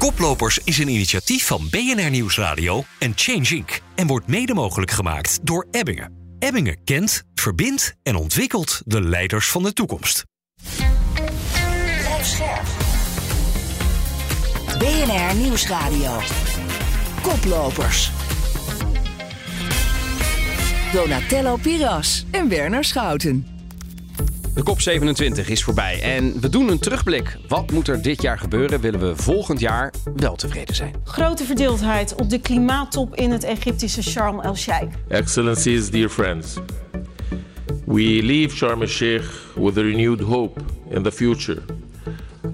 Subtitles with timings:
[0.00, 3.80] Koplopers is een initiatief van BNR Nieuwsradio en Change Inc.
[3.94, 6.36] en wordt mede mogelijk gemaakt door Ebbingen.
[6.38, 10.24] Ebbingen kent, verbindt en ontwikkelt de leiders van de toekomst.
[14.78, 16.20] BNR Nieuwsradio.
[17.22, 18.10] Koplopers.
[20.92, 23.59] Donatello Piras en Werner Schouten.
[24.54, 27.36] De COP27 is voorbij en we doen een terugblik.
[27.48, 28.80] Wat moet er dit jaar gebeuren?
[28.80, 30.94] Willen we volgend jaar wel tevreden zijn?
[31.04, 34.94] Grote verdeeldheid op de klimaattop in het Egyptische Sharm el-Sheikh.
[35.08, 36.56] Excellencies, dear friends.
[37.86, 39.24] We leave Sharm el-Sheikh
[39.54, 40.60] with a renewed hope
[40.90, 41.62] in the future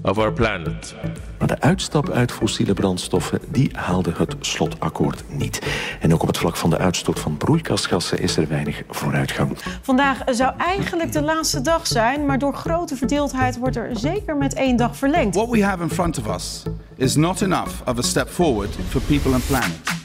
[0.01, 0.95] of our planet.
[1.39, 5.61] Maar de uitstap uit fossiele brandstoffen die haalde het slotakkoord niet.
[5.99, 9.57] En ook op het vlak van de uitstoot van broeikasgassen is er weinig vooruitgang.
[9.81, 14.53] Vandaag zou eigenlijk de laatste dag zijn, maar door grote verdeeldheid wordt er zeker met
[14.53, 15.35] één dag verlengd.
[15.35, 16.63] What we have in front of us
[16.95, 19.96] is not enough of a step forward for people and planet.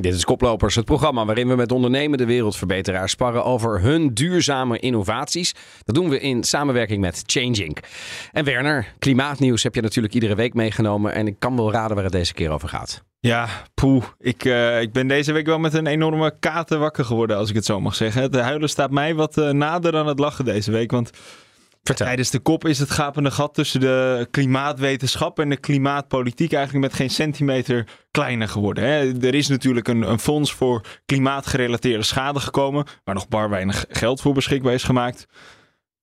[0.00, 5.54] Dit is Koplopers, het programma waarin we met ondernemende wereldverbeteraars sparren over hun duurzame innovaties.
[5.84, 7.78] Dat doen we in samenwerking met Changing.
[8.32, 11.14] En Werner, klimaatnieuws heb je natuurlijk iedere week meegenomen.
[11.14, 13.04] En ik kan wel raden waar het deze keer over gaat.
[13.20, 14.04] Ja, poeh.
[14.18, 17.54] Ik, uh, ik ben deze week wel met een enorme kater wakker geworden, als ik
[17.54, 18.22] het zo mag zeggen.
[18.22, 20.90] Het huilen staat mij wat uh, nader dan het lachen deze week.
[20.90, 21.10] Want
[21.92, 26.94] Tijdens de kop is het gapende gat tussen de klimaatwetenschap en de klimaatpolitiek eigenlijk met
[26.94, 28.84] geen centimeter kleiner geworden.
[28.84, 29.26] Hè.
[29.26, 34.20] Er is natuurlijk een, een fonds voor klimaatgerelateerde schade gekomen, waar nog bar weinig geld
[34.20, 35.26] voor beschikbaar is gemaakt.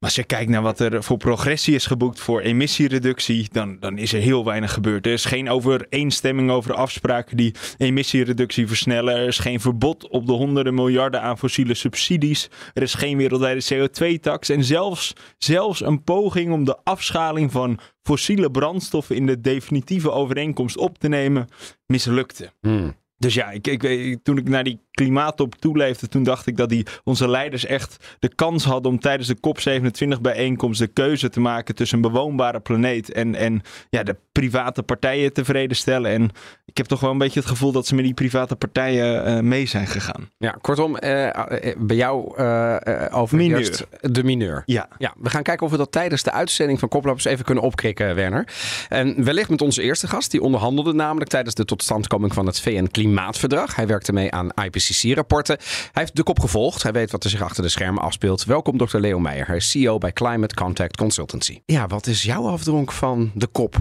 [0.01, 3.97] Maar als je kijkt naar wat er voor progressie is geboekt voor emissiereductie, dan, dan
[3.97, 5.05] is er heel weinig gebeurd.
[5.05, 9.15] Er is geen overeenstemming over afspraken die emissiereductie versnellen.
[9.15, 12.49] Er is geen verbod op de honderden miljarden aan fossiele subsidies.
[12.73, 14.49] Er is geen wereldwijde CO2-tax.
[14.49, 20.77] En zelfs, zelfs een poging om de afschaling van fossiele brandstoffen in de definitieve overeenkomst
[20.77, 21.47] op te nemen,
[21.85, 22.51] mislukte.
[22.61, 22.95] Hmm.
[23.21, 26.85] Dus ja, ik, ik, toen ik naar die klimaattop toeleefde, toen dacht ik dat die,
[27.03, 31.75] onze leiders echt de kans hadden om tijdens de COP27 bijeenkomst de keuze te maken
[31.75, 36.11] tussen een bewoonbare planeet en, en ja, de private partijen tevreden stellen.
[36.11, 36.29] En
[36.65, 39.39] ik heb toch wel een beetje het gevoel dat ze met die private partijen uh,
[39.39, 40.29] mee zijn gegaan.
[40.37, 41.29] Ja, kortom, uh,
[41.77, 42.75] bij jou uh,
[43.11, 44.63] overheerst de mineur.
[44.65, 44.87] Ja.
[44.97, 45.13] ja.
[45.19, 48.47] We gaan kijken of we dat tijdens de uitzending van Koplopers even kunnen opkrikken, Werner.
[48.89, 52.85] En wellicht met onze eerste gast, die onderhandelde namelijk tijdens de totstandkoming van het VN
[53.11, 53.75] Klimaatverdrag.
[53.75, 55.57] Hij werkte mee aan IPCC-rapporten.
[55.59, 56.83] Hij heeft de kop gevolgd.
[56.83, 58.43] Hij weet wat er zich achter de schermen afspeelt.
[58.43, 58.97] Welkom, Dr.
[58.97, 59.61] Leo Meijer.
[59.61, 61.61] CEO bij Climate Contact Consultancy.
[61.65, 63.75] Ja, wat is jouw afdronk van de kop?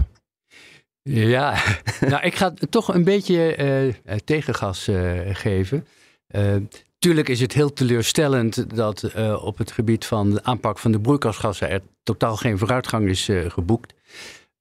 [1.01, 1.63] Ja,
[2.09, 3.57] nou, ik ga toch een beetje
[4.05, 5.87] uh, tegengas uh, geven.
[6.35, 6.55] Uh,
[6.99, 9.11] tuurlijk is het heel teleurstellend dat
[9.41, 13.93] op het gebied van de aanpak van de broeikasgassen er totaal geen vooruitgang is geboekt.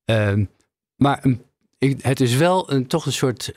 [0.04, 0.44] Ehm,
[2.00, 3.52] het is wel een, toch een soort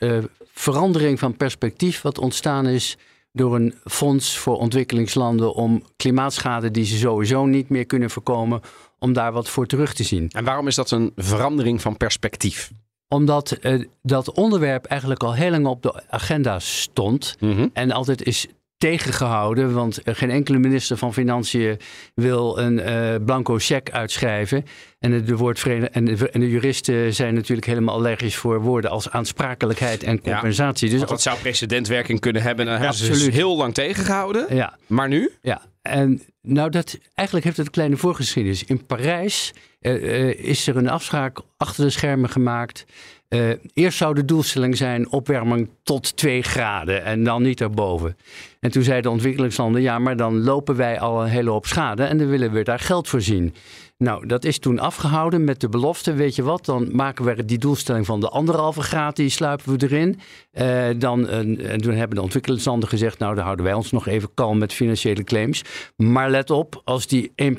[0.52, 2.96] verandering van perspectief wat ontstaan is
[3.34, 8.60] door een fonds voor ontwikkelingslanden om klimaatschade die ze sowieso niet meer kunnen voorkomen,
[8.98, 10.30] om daar wat voor terug te zien.
[10.30, 12.70] En waarom is dat een verandering van perspectief?
[13.08, 17.70] Omdat uh, dat onderwerp eigenlijk al heel lang op de agenda stond mm -hmm.
[17.72, 18.46] en altijd is
[18.84, 21.78] tegengehouden, want geen enkele minister van Financiën
[22.14, 24.64] wil een uh, blanco cheque uitschrijven.
[24.98, 30.02] En de, en, de, en de juristen zijn natuurlijk helemaal allergisch voor woorden als aansprakelijkheid
[30.02, 30.90] en compensatie.
[30.90, 32.64] Ja, dus dat zou precedentwerking kunnen hebben.
[32.66, 34.54] En dan hebben ze dus heel lang tegengehouden.
[34.54, 34.78] Ja.
[34.86, 35.30] Maar nu?
[35.40, 38.64] Ja, en nou, dat, eigenlijk heeft het een kleine voorgeschiedenis.
[38.64, 42.84] In Parijs uh, uh, is er een afspraak achter de schermen gemaakt.
[43.28, 48.16] Uh, eerst zou de doelstelling zijn opwarming tot 2 graden en dan niet erboven.
[48.60, 52.04] En toen zeiden de ontwikkelingslanden, ja, maar dan lopen wij al een hele hoop schade
[52.04, 53.54] en dan willen we daar geld voor zien.
[53.98, 57.58] Nou, dat is toen afgehouden met de belofte, weet je wat, dan maken we die
[57.58, 60.20] doelstelling van de anderhalve graad, die sluipen we erin.
[60.52, 64.34] Uh, dan, en toen hebben de ontwikkelingslanden gezegd, nou, dan houden wij ons nog even
[64.34, 65.62] kalm met financiële claims.
[65.96, 67.50] Maar let op, als die 1,5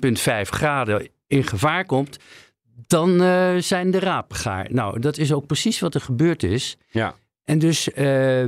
[0.42, 2.18] graden in gevaar komt,
[2.88, 4.68] dan uh, zijn de rapen gaar.
[4.72, 6.78] Nou, dat is ook precies wat er gebeurd is.
[6.90, 7.16] Ja.
[7.44, 8.44] En dus uh,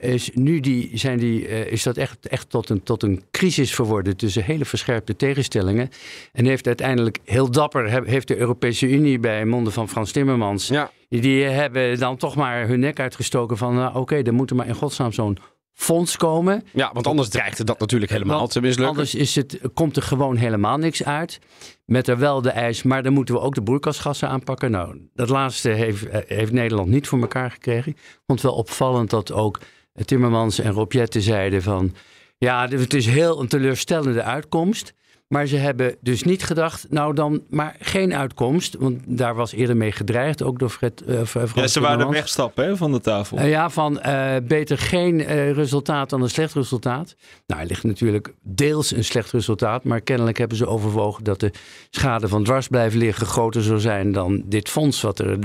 [0.00, 3.74] is nu die, zijn die, uh, is dat echt, echt tot, een, tot een crisis
[3.74, 5.90] verworden tussen hele verscherpte tegenstellingen.
[6.32, 10.90] En heeft uiteindelijk heel dapper, heeft de Europese Unie bij monden van Frans Timmermans, ja.
[11.08, 14.56] die hebben dan toch maar hun nek uitgestoken van, nou, oké, okay, dan moet er
[14.56, 15.38] maar in godsnaam zo'n
[15.78, 16.64] fonds komen.
[16.72, 18.88] Ja, want anders dreigt dat natuurlijk helemaal Want te mislukken.
[18.88, 21.38] Anders is het, komt er gewoon helemaal niks uit.
[21.84, 24.70] Met er wel de eis, maar dan moeten we ook de broeikasgassen aanpakken.
[24.70, 27.92] Nou, dat laatste heeft, heeft Nederland niet voor elkaar gekregen.
[27.92, 29.60] Ik vond het wel opvallend dat ook
[30.04, 31.94] Timmermans en Rob Jetten zeiden van...
[32.38, 34.94] Ja, het is heel een teleurstellende uitkomst.
[35.28, 38.76] Maar ze hebben dus niet gedacht, nou dan maar geen uitkomst.
[38.78, 41.02] Want daar was eerder mee gedreigd, ook door Fred.
[41.06, 41.20] Uh,
[41.54, 43.38] ja, ze waren wegstappen hè, van de tafel.
[43.38, 45.22] Uh, ja, van uh, beter geen
[45.52, 47.16] resultaat dan een slecht resultaat.
[47.46, 49.84] Nou, er ligt natuurlijk deels een slecht resultaat.
[49.84, 51.52] Maar kennelijk hebben ze overwogen dat de
[51.90, 55.00] schade van dwars blijven liggen groter zou zijn dan dit fonds.
[55.00, 55.38] Wat er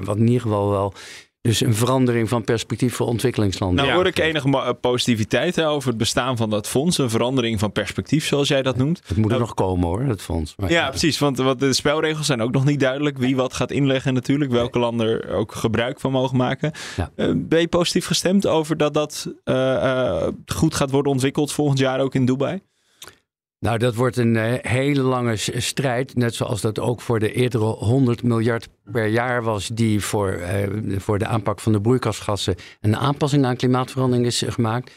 [0.00, 0.94] wat in ieder geval wel
[1.42, 3.84] dus een verandering van perspectief voor ontwikkelingslanden.
[3.84, 6.98] Nou hoor ik enige positiviteit hè, over het bestaan van dat fonds.
[6.98, 9.00] Een verandering van perspectief, zoals jij dat noemt.
[9.06, 10.54] Het moet er nou, nog komen hoor, het fonds.
[10.56, 11.18] Maar, ja, ja, precies.
[11.18, 13.18] Want, want de spelregels zijn ook nog niet duidelijk.
[13.18, 14.50] Wie wat gaat inleggen natuurlijk.
[14.50, 16.72] Welke landen er ook gebruik van mogen maken.
[16.96, 17.10] Ja.
[17.16, 21.78] Uh, ben je positief gestemd over dat dat uh, uh, goed gaat worden ontwikkeld volgend
[21.78, 22.60] jaar ook in Dubai?
[23.60, 26.14] Nou, dat wordt een uh, hele lange strijd.
[26.14, 30.98] Net zoals dat ook voor de eerdere 100 miljard per jaar was, die voor, uh,
[30.98, 34.92] voor de aanpak van de broeikasgassen een aanpassing aan klimaatverandering is gemaakt.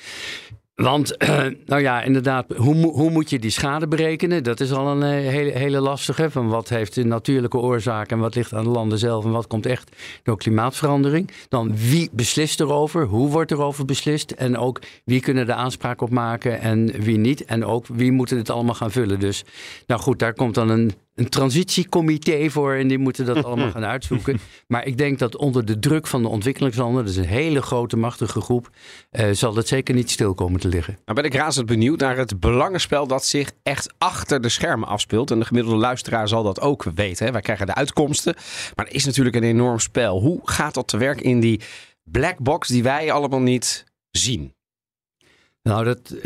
[0.75, 4.43] Want, uh, nou ja, inderdaad, hoe, hoe moet je die schade berekenen?
[4.43, 6.31] Dat is al een uh, hele, hele lastige.
[6.31, 9.47] Van wat heeft de natuurlijke oorzaak en wat ligt aan de landen zelf en wat
[9.47, 11.31] komt echt door klimaatverandering?
[11.49, 13.05] Dan wie beslist erover?
[13.05, 14.31] Hoe wordt erover beslist?
[14.31, 17.45] En ook wie kunnen er aanspraak op maken en wie niet?
[17.45, 19.19] En ook wie moeten het allemaal gaan vullen?
[19.19, 19.43] Dus,
[19.87, 23.85] nou goed, daar komt dan een een transitiecomité voor en die moeten dat allemaal gaan
[23.85, 24.39] uitzoeken.
[24.67, 27.97] Maar ik denk dat onder de druk van de ontwikkelingslanden, dat is een hele grote,
[27.97, 28.69] machtige groep,
[29.11, 30.97] uh, zal dat zeker niet stil komen te liggen.
[31.05, 35.31] Nou ben ik razend benieuwd naar het belangenspel dat zich echt achter de schermen afspeelt.
[35.31, 37.25] En de gemiddelde luisteraar zal dat ook weten.
[37.25, 37.31] Hè?
[37.31, 38.35] Wij krijgen de uitkomsten,
[38.75, 40.19] maar er is natuurlijk een enorm spel.
[40.19, 41.61] Hoe gaat dat te werk in die
[42.03, 44.53] black box die wij allemaal niet zien?
[45.63, 46.15] Nou, dat.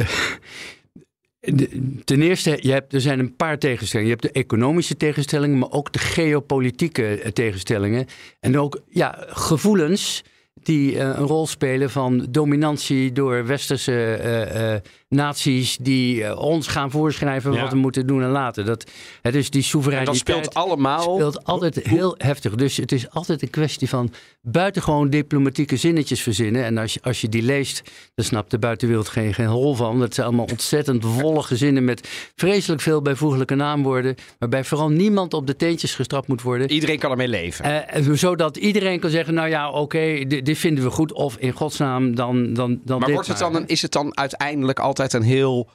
[2.04, 4.14] Ten eerste, je hebt, er zijn een paar tegenstellingen.
[4.14, 8.06] Je hebt de economische tegenstellingen, maar ook de geopolitieke tegenstellingen.
[8.40, 10.24] En ook ja, gevoelens
[10.64, 14.78] die uh, een rol spelen van dominantie door westerse uh, uh,
[15.10, 17.62] naties die ons gaan voorschrijven ja.
[17.62, 18.66] wat we moeten doen en laten.
[18.66, 22.56] Dat, hè, dus die soevereiniteit dat speelt allemaal speelt altijd heel heftig.
[22.56, 24.12] Dus het is altijd een kwestie van
[24.42, 26.64] buitengewoon diplomatieke zinnetjes verzinnen.
[26.64, 27.82] En als je, als je die leest,
[28.16, 30.00] dan snapt de buitenwereld geen, geen hol van.
[30.00, 34.16] Dat zijn allemaal ontzettend wollige zinnen met vreselijk veel bijvoeglijke naamwoorden.
[34.40, 36.72] Waarbij vooral niemand op de teentjes gestrapt moet worden.
[36.72, 37.86] Iedereen kan ermee leven.
[38.18, 41.14] Zodat iedereen kan zeggen, nou ja, oké, okay, dit, vinden we goed.
[41.14, 45.14] Of in godsnaam, dan, dan, dan Maar wordt het dan, is het dan uiteindelijk altijd
[45.14, 45.70] een heel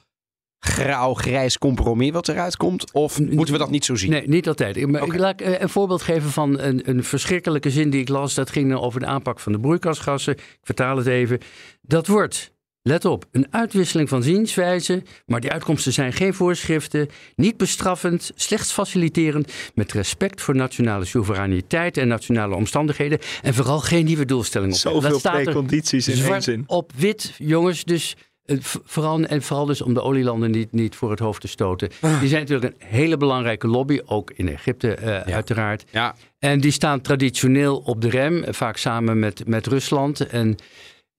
[0.59, 2.91] grauw-grijs compromis wat eruit komt?
[2.91, 4.09] Of moeten we dat niet zo zien?
[4.09, 4.85] Nee, niet altijd.
[4.85, 5.01] Okay.
[5.01, 8.33] Ik laat een voorbeeld geven van een, een verschrikkelijke zin die ik las.
[8.33, 10.33] Dat ging over de aanpak van de broeikasgassen.
[10.33, 11.39] Ik vertaal het even.
[11.81, 12.52] Dat wordt
[12.85, 18.71] Let op, een uitwisseling van zienswijze, maar die uitkomsten zijn geen voorschriften, niet bestraffend, slechts
[18.71, 24.75] faciliterend, met respect voor nationale soevereiniteit en nationale omstandigheden en vooral geen nieuwe doelstellingen.
[24.75, 26.63] Zoveel precondities in één zin.
[26.67, 28.15] Op wit, jongens, dus
[28.45, 31.89] uh, vooral, en vooral dus om de olielanden niet, niet voor het hoofd te stoten.
[32.01, 32.19] Ah.
[32.19, 35.23] Die zijn natuurlijk een hele belangrijke lobby, ook in Egypte uh, ja.
[35.23, 35.83] uiteraard.
[35.91, 36.15] Ja.
[36.39, 40.27] En die staan traditioneel op de rem, vaak samen met, met Rusland.
[40.27, 40.57] En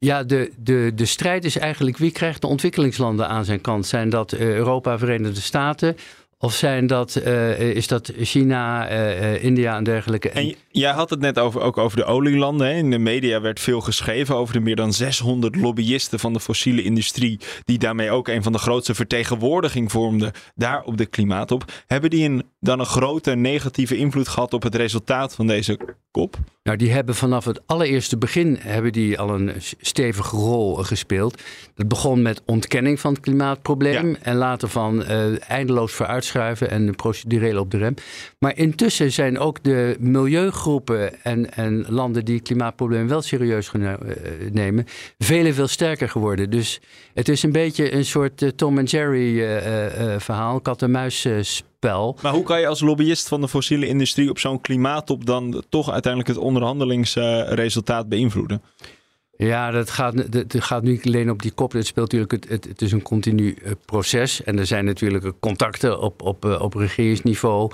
[0.05, 3.87] ja, de, de, de strijd is eigenlijk wie krijgt de ontwikkelingslanden aan zijn kant?
[3.87, 5.97] Zijn dat uh, Europa, Verenigde Staten?
[6.45, 10.31] Of zijn dat, uh, is dat China, uh, India en dergelijke?
[10.31, 12.67] En jij had het net over, ook over de olielanden.
[12.67, 12.73] Hè?
[12.73, 16.83] In de media werd veel geschreven over de meer dan 600 lobbyisten van de fossiele
[16.83, 17.41] industrie.
[17.65, 21.65] Die daarmee ook een van de grootste vertegenwoordiging vormden daar op de klimaatop.
[21.87, 25.79] Hebben die een, dan een grote negatieve invloed gehad op het resultaat van deze
[26.11, 26.37] kop?
[26.63, 31.43] Nou, die hebben vanaf het allereerste begin hebben die al een stevige rol gespeeld.
[31.75, 34.09] Dat begon met ontkenning van het klimaatprobleem.
[34.09, 34.17] Ja.
[34.23, 35.93] En later van uh, eindeloos
[36.35, 37.95] vooruitschuiven en procedureel op de rem.
[38.39, 43.71] Maar intussen zijn ook de milieugroepen en, en landen die het klimaatprobleem wel serieus
[44.53, 44.85] nemen,
[45.19, 46.51] vele veel sterker geworden.
[46.51, 46.81] Dus
[47.15, 52.19] het is een beetje een soort uh, Tom en Jerry uh, verhaal, kat-en-muis spel.
[52.23, 55.91] Maar hoe kan je als lobbyist van de fossiele industrie op zo'n klimaattop dan toch
[55.91, 58.63] uiteindelijk het onderhandelingsresultaat beïnvloeden?
[59.37, 61.73] Ja, dat gaat, dat gaat niet alleen op die kop.
[61.73, 64.43] Het speelt natuurlijk, het, het, is een continu proces.
[64.43, 67.71] En er zijn natuurlijk contacten op, op, op regeringsniveau.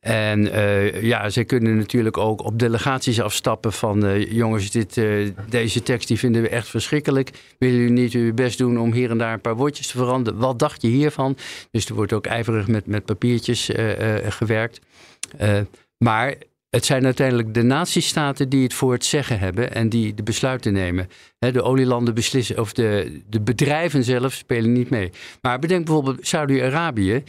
[0.00, 4.20] En uh, ja, ze kunnen natuurlijk ook op delegaties afstappen van...
[4.20, 5.00] Jongens, dit,
[5.48, 7.30] deze tekst die vinden we echt verschrikkelijk.
[7.58, 10.38] Willen jullie niet uw best doen om hier en daar een paar woordjes te veranderen?
[10.38, 11.36] Wat dacht je hiervan?
[11.70, 13.70] Dus er wordt ook ijverig met, met papiertjes
[14.28, 14.80] gewerkt.
[15.98, 16.34] maar
[16.72, 19.74] het zijn uiteindelijk de natiestaten die het voor het zeggen hebben...
[19.74, 21.08] en die de besluiten nemen.
[21.38, 25.10] De olielanden beslissen, of de, de bedrijven zelf spelen niet mee.
[25.40, 27.22] Maar bedenk bijvoorbeeld Saudi-Arabië...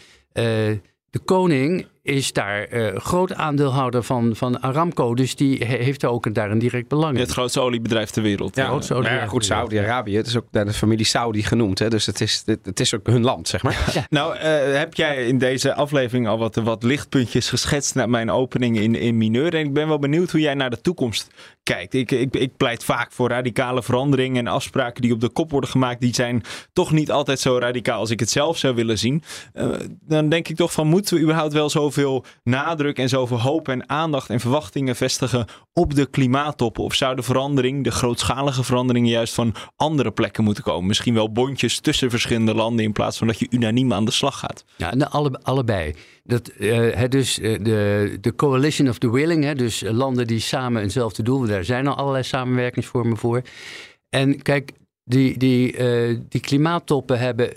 [1.09, 5.15] de koning is daar uh, groot aandeelhouder van, van Aramco.
[5.15, 7.19] Dus die heeft ook daar een direct belang in.
[7.19, 8.55] Het grootste oliebedrijf ter wereld.
[8.55, 10.15] Ja, ja goed, Saudi-Arabië.
[10.15, 11.79] Het is ook naar de familie Saudi genoemd.
[11.79, 11.89] Hè?
[11.89, 13.91] Dus het is, het, is ook hun land, zeg maar.
[13.93, 14.05] Ja.
[14.19, 14.41] Nou, uh,
[14.77, 19.17] heb jij in deze aflevering al wat, wat lichtpuntjes geschetst naar mijn opening in, in
[19.17, 19.53] mineur.
[19.53, 21.27] En ik ben wel benieuwd hoe jij naar de toekomst
[21.63, 21.93] kijkt.
[21.93, 25.69] Ik, ik, ik pleit vaak voor radicale veranderingen en afspraken die op de kop worden
[25.69, 26.01] gemaakt.
[26.01, 26.43] Die zijn
[26.74, 29.24] toch niet altijd zo radicaal als ik het zelf zou willen zien.
[29.53, 29.69] Uh,
[30.01, 33.89] dan denk ik toch van moeten we überhaupt wel zoveel nadruk en zoveel hoop en
[33.89, 36.83] aandacht en verwachtingen vestigen op de klimaattoppen?
[36.83, 40.88] Of zou de verandering, de grootschalige veranderingen juist van andere plekken moeten komen?
[40.88, 44.39] Misschien wel bondjes tussen verschillende landen in plaats van dat je unaniem aan de slag
[44.39, 44.65] gaat.
[44.77, 45.95] Ja, alle, allebei.
[46.23, 50.81] Dat, uh, dus uh, de, de coalition of the willing, hè, dus landen die samen
[50.81, 53.41] eenzelfde doel, daar zijn al allerlei samenwerkingsvormen voor.
[54.09, 54.71] En kijk,
[55.03, 57.51] die, die, uh, die klimaattoppen hebben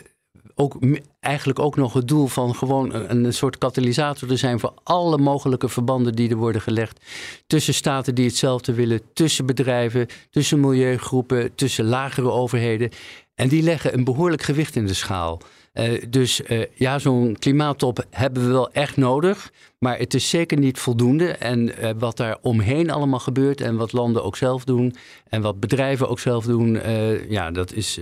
[0.59, 0.77] ook,
[1.21, 5.19] eigenlijk ook nog het doel van gewoon een, een, soort katalysator te zijn voor alle
[5.19, 7.01] mogelijke verbanden die er worden gelegd
[7.47, 12.91] tussen staten die hetzelfde willen, tussen bedrijven, tussen milieugroepen, tussen lagere overheden.
[13.35, 15.41] En die leggen een behoorlijk gewicht in de schaal.
[15.79, 19.53] Uh, dus uh, ja, zo'n klimaattop hebben we wel echt nodig.
[19.79, 21.31] Maar het is zeker niet voldoende.
[21.31, 24.95] En uh, wat daar omheen allemaal gebeurt en wat landen ook zelf doen
[25.29, 26.81] en wat bedrijven ook zelf doen,
[27.29, 27.99] ja, dat is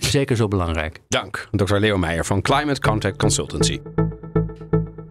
[0.00, 1.00] zeker zo belangrijk.
[1.08, 1.76] Dank, Dr.
[1.76, 3.80] Leo Meijer van Climate Contact Consultancy.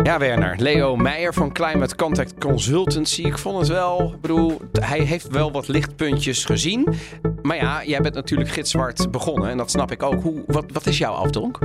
[0.04, 0.56] Ja, Werner.
[0.58, 3.22] Leo Meijer van Climate Contact Consultancy.
[3.22, 6.88] Ik vond het wel, ik bedoel, hij heeft wel wat lichtpuntjes gezien.
[7.42, 10.22] Maar ja, jij bent natuurlijk gitzwart begonnen en dat snap ik ook.
[10.22, 11.60] Hoe, wat, wat is jouw afdronk?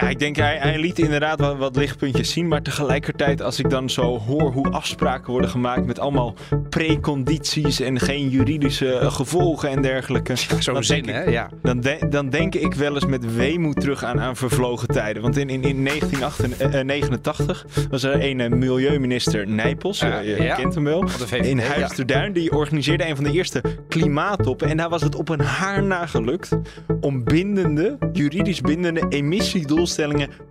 [0.00, 2.48] Ja, ik denk hij, hij liet inderdaad wat, wat, lichtpuntjes zien.
[2.48, 6.34] Maar tegelijkertijd, als ik dan zo hoor hoe afspraken worden gemaakt met allemaal
[6.68, 10.34] precondities en geen juridische gevolgen en dergelijke.
[10.48, 11.22] Ja, Zo'n zin, hè?
[11.22, 11.50] Ja.
[11.62, 15.22] Dan, dan denk ik wel eens met weemoed terug aan, aan vervlogen tijden.
[15.22, 20.54] Want in, in, in 1989 was er een eh, milieuminister Nijpels, uh, je ja.
[20.54, 21.04] kent hem wel,
[21.40, 22.32] in Huis ter Duin.
[22.32, 24.68] Die organiseerde een van de eerste klimaattoppen.
[24.68, 26.58] En daar was het op een haar na gelukt
[27.00, 29.85] om bindende, juridisch bindende emissiedoelstellingen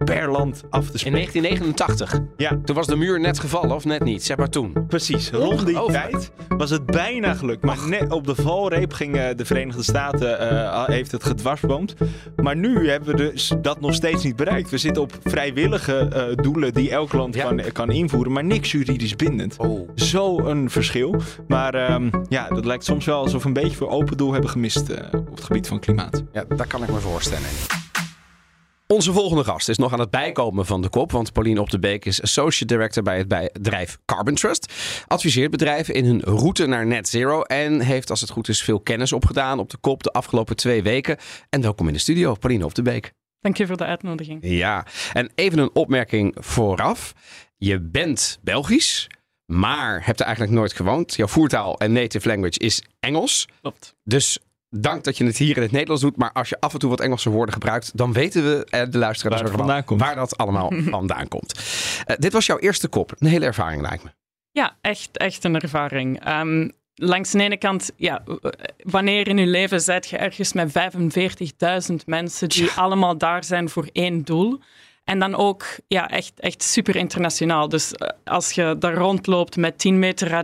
[0.06, 1.34] per land af te spreken.
[1.34, 2.20] In 1989?
[2.38, 2.60] Ja.
[2.66, 4.24] Toen was de muur net gevallen of net niet?
[4.24, 4.74] Zeg maar toen.
[4.88, 5.30] Precies.
[5.30, 7.64] Rond die tijd was het bijna gelukt.
[7.64, 11.96] Maar net op de valreep gingen de Verenigde Staten, uh, heeft het gedwarsboomd.
[12.36, 14.70] Maar nu hebben we dus dat nog steeds niet bereikt.
[14.70, 17.44] We zitten op vrijwillige uh, doelen die elk land ja.
[17.44, 19.58] kan, kan invoeren, maar niks juridisch bindend.
[19.58, 19.90] Oh.
[19.96, 21.16] Zo een verschil.
[21.48, 24.50] Maar um, ja, dat lijkt soms wel alsof we een beetje voor open doel hebben
[24.50, 26.24] gemist uh, op het gebied van klimaat.
[26.34, 27.85] Ja, dat kan ik me voorstellen.
[28.88, 31.80] Onze volgende gast is nog aan het bijkomen van de kop, want Pauline Op de
[31.80, 34.74] Beek is Associate Director bij het bedrijf Carbon Trust.
[35.08, 38.80] Adviseert bedrijven in hun route naar net zero en heeft als het goed is veel
[38.80, 41.18] kennis opgedaan op de kop de afgelopen twee weken.
[41.50, 43.14] En welkom in de studio, Pauline Op de Beek.
[43.40, 44.40] Dank je voor de uitnodiging.
[44.42, 47.14] Ja, en even een opmerking vooraf.
[47.58, 49.08] Je bent Belgisch,
[49.46, 51.16] maar hebt er eigenlijk nooit gewoond.
[51.16, 53.48] Jouw voertaal en native language is Engels.
[53.62, 53.96] Klopt.
[54.04, 54.40] Dus
[54.82, 56.18] dank dat je het hier in het Nederlands doet.
[56.18, 58.98] Maar als je af en toe wat Engelse woorden gebruikt, dan weten we, eh, de
[58.98, 60.02] luisteraars, waar, vandaan komt.
[60.02, 61.60] waar dat allemaal vandaan komt.
[62.08, 63.14] Uh, dit was jouw eerste kop.
[63.20, 64.10] Een hele ervaring lijkt me.
[64.52, 66.28] Ja, echt, echt een ervaring.
[66.28, 68.24] Um, langs de ene kant, ja,
[68.84, 70.72] wanneer in je leven zit je ergens met
[71.90, 74.60] 45.000 mensen die allemaal daar zijn voor één doel.
[75.06, 77.70] En dan ook ja, echt, echt super internationaal.
[77.70, 80.44] Dus uh, als je daar rondloopt met 10 meter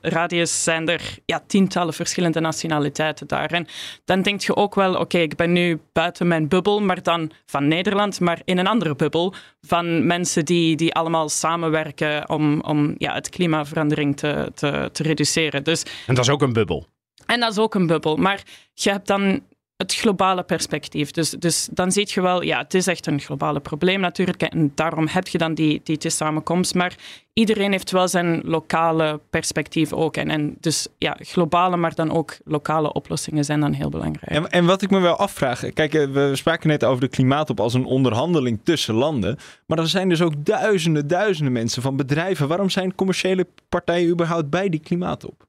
[0.00, 3.50] radius, zijn er ja, tientallen verschillende nationaliteiten daar.
[3.50, 3.66] En
[4.04, 7.68] dan denk je ook wel, oké, ik ben nu buiten mijn bubbel, maar dan van
[7.68, 13.14] Nederland, maar in een andere bubbel van mensen die, die allemaal samenwerken om, om ja,
[13.14, 15.64] het klimaatverandering te, te, te reduceren.
[15.64, 16.86] Dus, en dat is ook een bubbel.
[17.26, 18.16] En dat is ook een bubbel.
[18.16, 18.42] Maar
[18.74, 19.42] je hebt dan
[19.76, 21.10] het globale perspectief.
[21.10, 24.42] Dus, dus dan zie je wel, ja, het is echt een globale probleem natuurlijk.
[24.42, 26.74] En daarom heb je dan die, die, samenkomst.
[26.74, 26.96] Maar
[27.32, 30.16] iedereen heeft wel zijn lokale perspectief ook.
[30.16, 34.32] En, en dus ja, globale, maar dan ook lokale oplossingen zijn dan heel belangrijk.
[34.32, 37.60] En, en wat ik me wel afvraag, kijk, eh, we spraken net over de klimaatop
[37.60, 39.38] als een onderhandeling tussen landen.
[39.66, 42.48] Maar er zijn dus ook duizenden, duizenden mensen van bedrijven.
[42.48, 45.46] Waarom zijn commerciële partijen überhaupt bij die klimaatop?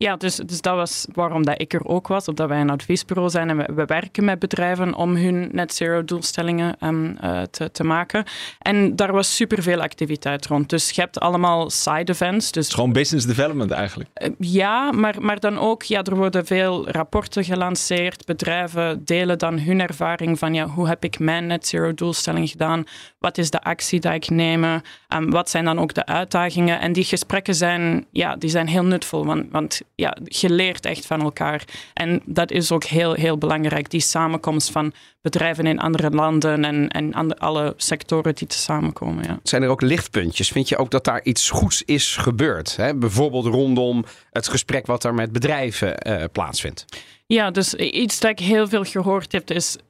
[0.00, 3.30] Ja, dus, dus dat was waarom dat ik er ook was, omdat wij een adviesbureau
[3.30, 7.70] zijn en we, we werken met bedrijven om hun net zero doelstellingen um, uh, te,
[7.70, 8.24] te maken.
[8.58, 10.68] En daar was superveel activiteit rond.
[10.68, 12.52] Dus je hebt allemaal side events.
[12.52, 14.10] Dus, gewoon business development eigenlijk.
[14.22, 18.26] Uh, ja, maar, maar dan ook, ja, er worden veel rapporten gelanceerd.
[18.26, 22.84] Bedrijven delen dan hun ervaring van, ja, hoe heb ik mijn net zero doelstelling gedaan?
[23.18, 24.64] Wat is de actie die ik neem?
[24.64, 26.80] Um, wat zijn dan ook de uitdagingen?
[26.80, 31.06] En die gesprekken zijn, ja, die zijn heel nutvol, want, want ja, je leert echt
[31.06, 31.64] van elkaar.
[31.94, 36.88] En dat is ook heel, heel belangrijk, die samenkomst van bedrijven in andere landen en,
[36.88, 39.24] en alle sectoren die te samenkomen.
[39.24, 39.38] Ja.
[39.42, 40.48] Zijn er ook lichtpuntjes?
[40.48, 42.76] Vind je ook dat daar iets goeds is gebeurd?
[42.76, 42.94] Hè?
[42.94, 46.84] Bijvoorbeeld rondom het gesprek wat er met bedrijven uh, plaatsvindt.
[47.26, 49.82] Ja, dus iets dat ik heel veel gehoord heb is 1,5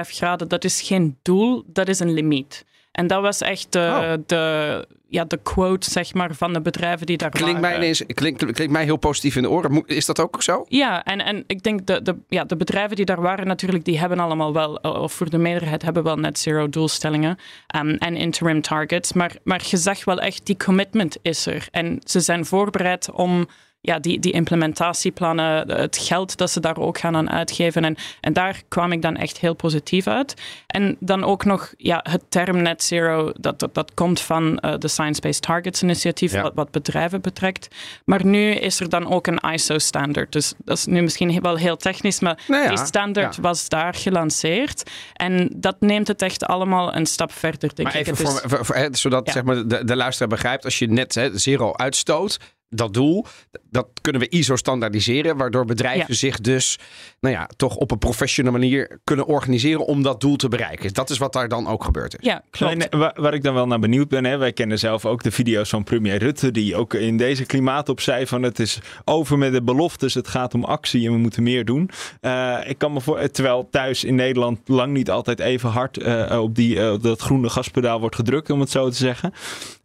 [0.00, 0.48] graden.
[0.48, 2.64] Dat is geen doel, dat is een limiet.
[2.92, 4.12] En dat was echt de, oh.
[4.26, 7.68] de, ja, de quote zeg maar, van de bedrijven die daar klinkt waren.
[7.68, 9.82] Mij ineens, klinkt, klinkt mij heel positief in de oren.
[9.86, 10.64] Is dat ook zo?
[10.68, 13.98] Ja, en, en ik denk de, de, ja, de bedrijven die daar waren natuurlijk, die
[13.98, 17.38] hebben allemaal wel, of voor de meerderheid hebben wel net zero doelstellingen
[17.76, 19.12] um, en interim targets.
[19.12, 21.68] Maar, maar je zag wel echt, die commitment is er.
[21.70, 23.48] En ze zijn voorbereid om
[23.86, 27.84] ja, die, die implementatieplannen, het geld dat ze daar ook gaan aan uitgeven.
[27.84, 30.34] En, en daar kwam ik dan echt heel positief uit.
[30.66, 34.74] En dan ook nog ja, het term net zero, dat, dat, dat komt van uh,
[34.78, 37.68] de Science Based Targets initiatief, wat, wat, bedrijven betrekt.
[38.04, 40.32] Maar nu is er dan ook een ISO-standard.
[40.32, 44.90] Dus dat is nu misschien wel heel technisch, maar nou die standaard was daar gelanceerd.
[45.12, 48.06] En dat neemt het echt allemaal een stap verder, denk maar ik.
[48.06, 51.72] Even voor, voor, zodat zeg maar, de, de luisteraar begrijpt, als je net hè, zero
[51.72, 52.38] uitstoot,
[52.76, 53.26] dat doel,
[53.70, 56.78] dat kunnen we ISO standaardiseren, waardoor bedrijven zich dus
[57.20, 60.94] nou ja, toch op een professionele manier kunnen organiseren om dat doel te bereiken.
[60.94, 62.26] Dat is wat daar dan ook gebeurd is.
[62.26, 62.86] Ja, klopt.
[62.90, 65.68] waar, waar, ik dan wel naar benieuwd ben, hè, wij kennen zelf ook de video's
[65.68, 69.52] van premier Rutte, die ook in deze klimaat op zei van het is over met
[69.52, 71.90] de beloftes, het gaat om actie en we moeten meer doen.
[72.20, 76.38] Uh, ik kan me voor, terwijl thuis in Nederland lang niet altijd even hard uh,
[76.42, 79.32] op, die, uh, dat groene gaspedaal wordt gedrukt, om het zo te zeggen.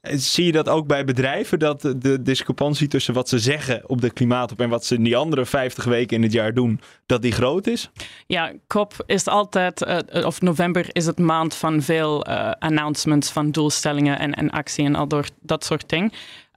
[0.02, 4.12] Zie je dat ook bij bedrijven, dat de discrepantie tussen wat ze zeggen op de
[4.12, 7.32] klimaatop en wat ze in die andere 50 weken in het jaar doen, dat die
[7.32, 7.90] groot is?
[8.28, 13.52] Ja, COP is altijd, uh, of november is het maand van veel uh, announcements van
[13.52, 15.08] doelstellingen en, en actie en al
[15.42, 16.12] dat soort dingen.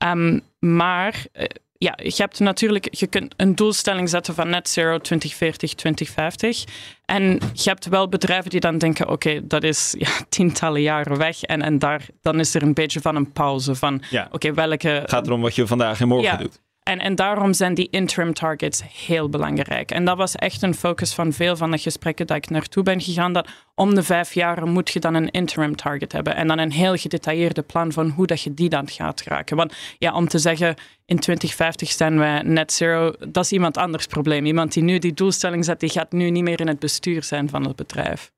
[0.06, 1.44] Um, maar uh,
[1.84, 6.64] ja, je hebt natuurlijk, je kunt een doelstelling zetten van net zero 2040, 2050.
[7.04, 7.22] En
[7.52, 11.42] je hebt wel bedrijven die dan denken, oké, dat is ja, tientallen jaren weg.
[11.42, 14.28] En, en daar, dan is er een beetje van een pauze van, ja.
[14.30, 14.88] oké, welke...
[14.88, 16.36] Het gaat erom wat je vandaag en morgen ja.
[16.36, 16.60] doet.
[16.84, 19.90] En, en daarom zijn die interim targets heel belangrijk.
[19.90, 23.00] En dat was echt een focus van veel van de gesprekken dat ik naartoe ben
[23.00, 23.32] gegaan.
[23.32, 26.36] Dat om de vijf jaar moet je dan een interim target hebben.
[26.36, 29.56] En dan een heel gedetailleerde plan van hoe dat je die dan gaat raken.
[29.56, 30.74] Want ja, om te zeggen,
[31.06, 34.46] in 2050 zijn we net zero, dat is iemand anders probleem.
[34.46, 37.48] Iemand die nu die doelstelling zet, die gaat nu niet meer in het bestuur zijn
[37.48, 38.32] van het bedrijf.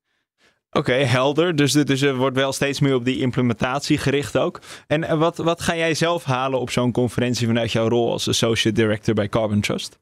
[0.76, 1.56] Oké, helder.
[1.56, 4.60] Dus, dus er wordt wel steeds meer op die implementatie gericht ook.
[4.86, 8.28] En eh, wat, wat ga jij zelf halen op zo'n conferentie vanuit jouw rol als
[8.28, 9.98] Associate Director bij Carbon Trust?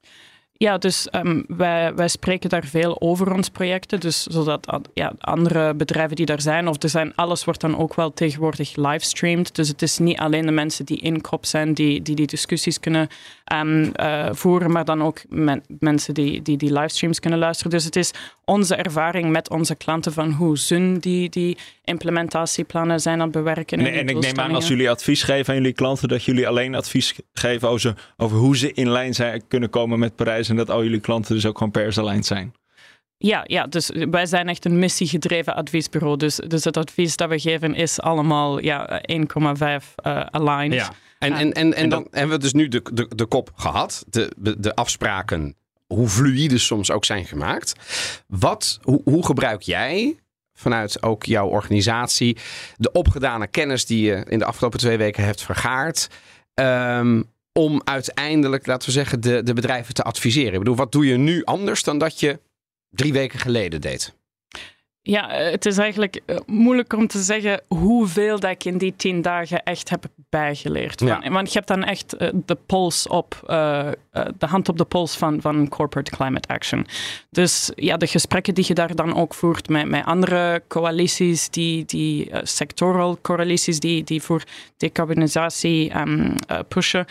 [0.56, 4.00] Ja, dus um, wij, wij spreken daar veel over ons projecten.
[4.00, 7.94] Dus zodat ja, andere bedrijven die daar zijn, of er zijn, alles wordt dan ook
[7.94, 9.54] wel tegenwoordig livestreamed.
[9.54, 12.80] Dus het is niet alleen de mensen die in COP zijn, die die, die discussies
[12.80, 13.08] kunnen
[13.54, 17.72] um, uh, voeren, maar dan ook men, mensen die, die die livestreams kunnen luisteren.
[17.72, 18.12] Dus het is
[18.44, 23.78] onze ervaring met onze klanten van hoe zun die, die implementatieplannen zijn aan het bewerken.
[23.78, 26.74] En, en ik neem aan als jullie advies geven aan jullie klanten, dat jullie alleen
[26.74, 30.70] advies geven over, over hoe ze in lijn zijn, kunnen komen met Parijs en dat
[30.70, 32.54] al jullie klanten dus ook gewoon per aligned zijn.
[33.16, 36.16] Ja, ja, dus wij zijn echt een missiegedreven adviesbureau.
[36.16, 40.80] Dus, dus het advies dat we geven is allemaal ja, 1,5 uh, aligned.
[40.80, 40.92] Ja.
[41.18, 44.04] En, en, en, en dan hebben we dus nu de, de, de kop gehad.
[44.08, 45.54] De, de afspraken,
[45.86, 47.72] hoe fluïde soms ook zijn gemaakt.
[48.26, 50.18] Wat, hoe, hoe gebruik jij
[50.54, 52.36] vanuit ook jouw organisatie
[52.76, 56.08] de opgedane kennis die je in de afgelopen twee weken hebt vergaard?
[56.54, 60.52] Um, om uiteindelijk, laten we zeggen, de, de bedrijven te adviseren?
[60.52, 62.40] Ik bedoel, wat doe je nu anders dan dat je
[62.90, 64.14] drie weken geleden deed?
[65.06, 68.94] Ja, eh, het is eigenlijk eh, moeilijk om te zeggen hoeveel dat ik in die
[68.96, 71.00] tien dagen echt heb bijgeleerd.
[71.00, 71.30] Ja.
[71.30, 73.42] Want je hebt dan echt eh, de pols op,
[74.38, 76.86] de hand op de pols van, van corporate climate action.
[77.30, 81.84] Dus ja, de gesprekken die je daar dan ook voert met, met andere coalities, die,
[81.84, 84.42] die sectoral coalities die, die voor
[84.76, 86.34] decarbonisatie um,
[86.68, 87.06] pushen,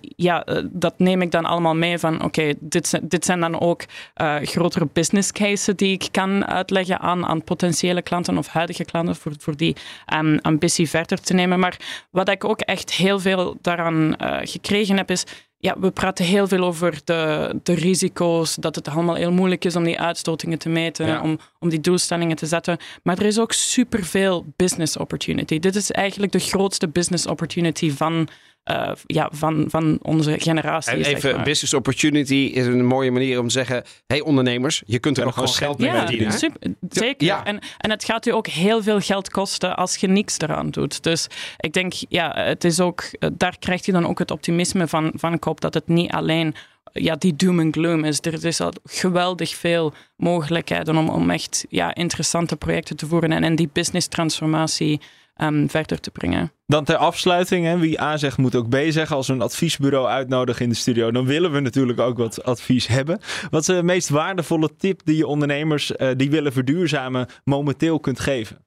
[0.00, 3.84] ja, eh, dat neem ik dan allemaal mee van oké, dit, dit zijn dan ook
[4.22, 9.16] uh, grotere business cases die ik kan uitleggen aan, aan potentiële klanten of huidige klanten
[9.16, 9.76] voor, voor die
[10.14, 11.58] um, ambitie verder te nemen.
[11.58, 15.24] Maar wat ik ook echt heel veel daaraan uh, gekregen heb is,
[15.62, 19.76] ja, we praten heel veel over de, de risico's, dat het allemaal heel moeilijk is
[19.76, 21.22] om die uitstotingen te meten, ja.
[21.22, 22.78] om, om die doelstellingen te zetten.
[23.02, 25.58] Maar er is ook superveel business opportunity.
[25.58, 28.28] Dit is eigenlijk de grootste business opportunity van
[28.70, 30.92] uh, ja, van, van onze generatie.
[30.92, 35.18] En even, business opportunity is een mooie manier om te zeggen: hey ondernemers, je kunt
[35.18, 36.32] er nog gewoon geld mee ja, verdienen.
[36.32, 37.26] Super, zeker.
[37.26, 37.44] Ja.
[37.44, 41.02] En, en het gaat u ook heel veel geld kosten als je niks eraan doet.
[41.02, 45.12] Dus ik denk, ja, het is ook, daar krijgt je dan ook het optimisme van,
[45.14, 46.54] van Koop dat het niet alleen
[46.92, 48.18] ja, die doom en gloom is.
[48.20, 53.44] Er is al geweldig veel mogelijkheden om, om echt ja, interessante projecten te voeren en,
[53.44, 55.00] en die business transformatie
[55.42, 56.52] um, verder te brengen.
[56.66, 59.16] Dan ter afsluiting, hè, wie A zegt moet ook B zeggen.
[59.16, 62.86] Als we een adviesbureau uitnodigen in de studio, dan willen we natuurlijk ook wat advies
[62.86, 63.20] hebben.
[63.50, 68.20] Wat is de meest waardevolle tip die je ondernemers uh, die willen verduurzamen momenteel kunt
[68.20, 68.58] geven?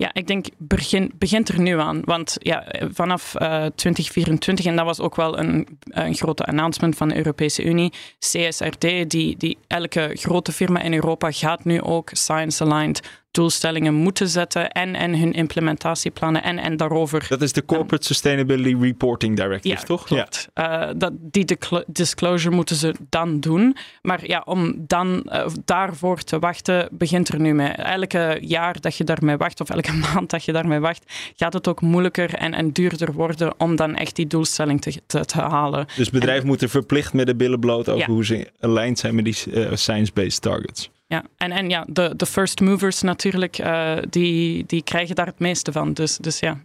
[0.00, 2.02] Ja, ik denk begin, begint er nu aan.
[2.04, 6.96] Want ja, vanaf uh, eh, 2024, en dat was ook wel een, een grote announcement
[6.96, 12.10] van de Europese Unie, CSRD, die, die elke grote firma in Europa gaat nu ook
[12.12, 17.26] science-aligned doelstellingen moeten zetten en, en hun implementatieplannen en, en daarover.
[17.28, 20.04] Dat is de Corporate Sustainability Reporting Directive, ja, toch?
[20.04, 20.48] Klopt.
[20.54, 23.76] Ja, uh, dat, die disclosure moeten ze dan doen.
[24.02, 27.68] Maar ja, om dan uh, daarvoor te wachten, begint er nu mee.
[27.68, 31.68] Elke jaar dat je daarmee wacht, of elke maand dat je daarmee wacht, gaat het
[31.68, 35.86] ook moeilijker en, en duurder worden om dan echt die doelstelling te, te, te halen.
[35.96, 38.06] Dus bedrijven moeten verplicht met de billen bloot over ja.
[38.06, 40.90] hoe ze aligned zijn met die uh, science-based targets.
[41.08, 45.38] Ja, en, en ja, de, de first movers natuurlijk, uh, die, die krijgen daar het
[45.38, 45.92] meeste van.
[45.92, 46.60] Dus, dus ja,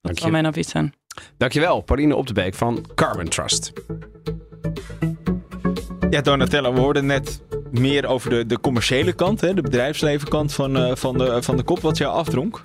[0.00, 0.94] dat zou mijn advies zijn.
[1.36, 3.72] Dankjewel, Pauline Op de Beek van Carbon Trust.
[6.10, 10.76] Ja, Donatella, we hoorden net meer over de, de commerciële kant, hè, de bedrijfslevenkant van,
[10.76, 12.60] uh, van, de, van de kop, wat jou afdronk.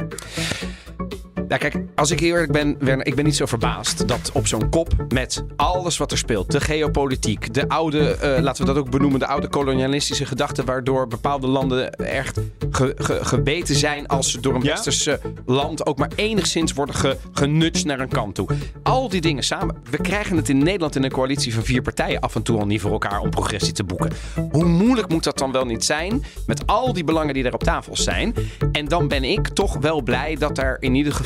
[1.47, 4.69] Ja, kijk, als ik eerlijk ben, Werner, ik ben niet zo verbaasd dat op zo'n
[4.69, 8.89] kop met alles wat er speelt, de geopolitiek, de oude, uh, laten we dat ook
[8.89, 12.39] benoemen, de oude kolonialistische gedachten, waardoor bepaalde landen echt
[12.71, 14.69] ge, ge, gebeten zijn als ze door een ja?
[14.69, 18.47] westerse land ook maar enigszins worden ge, genudged naar een kant toe.
[18.83, 19.75] Al die dingen samen.
[19.89, 22.65] We krijgen het in Nederland in een coalitie van vier partijen af en toe al
[22.65, 24.11] niet voor elkaar om progressie te boeken.
[24.51, 27.63] Hoe moeilijk moet dat dan wel niet zijn met al die belangen die er op
[27.63, 28.35] tafel zijn?
[28.71, 31.24] En dan ben ik toch wel blij dat er in ieder geval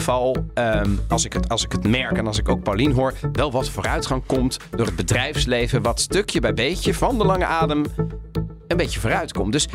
[0.53, 3.51] um, als, ik het, als ik het merk en als ik ook Paulien hoor, wel
[3.51, 7.83] wat vooruitgang komt door het bedrijfsleven, wat stukje bij beetje van de lange adem
[8.69, 9.51] een beetje vooruit komt.
[9.51, 9.67] Dus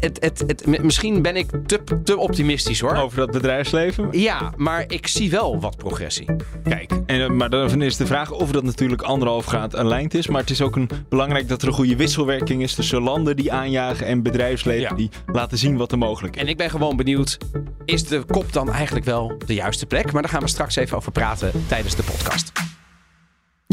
[0.00, 2.94] het, het, het, misschien ben ik te, te optimistisch hoor.
[2.96, 4.08] Over dat bedrijfsleven?
[4.10, 6.26] Ja, maar ik zie wel wat progressie.
[6.64, 10.26] Kijk, en, eh, maar dan is de vraag of dat natuurlijk anderhalf graad aligned is.
[10.26, 13.52] Maar het is ook een, belangrijk dat er een goede wisselwerking is tussen landen die
[13.52, 16.42] aanjagen en bedrijfsleven die laten zien wat er mogelijk is.
[16.42, 17.38] En ik ben gewoon benieuwd,
[17.84, 20.12] is de kop dan eigenlijk wel de juiste plek?
[20.12, 22.52] Maar daar gaan we straks even over praten tijdens de podcast.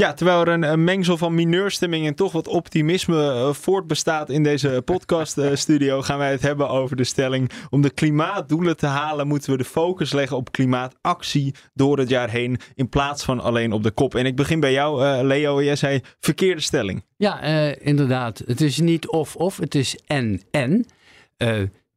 [0.01, 4.81] Ja, terwijl er een, mengsel van mineurstemming en toch wat optimisme uh, voortbestaat in deze
[4.85, 7.51] podcaststudio, uh, gaan wij het hebben over de stelling.
[7.69, 12.29] Om de klimaatdoelen te halen, moeten we de focus leggen op klimaatactie door het jaar
[12.29, 14.15] heen, in plaats van alleen op de kop.
[14.15, 15.63] En ik begin bij jou, uh, Leo.
[15.63, 17.05] Jij zei verkeerde stelling.
[17.17, 17.41] Ja,
[17.79, 18.43] inderdaad.
[18.45, 20.85] Het is niet of-of, het is en-en.